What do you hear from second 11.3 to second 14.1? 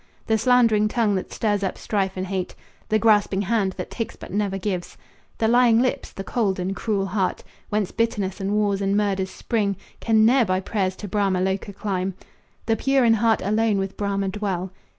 Loca climb. The pure in heart alone with